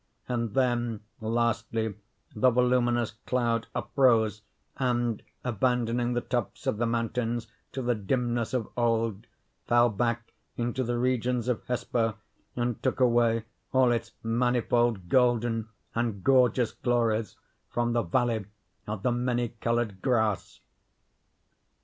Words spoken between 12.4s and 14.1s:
and took away all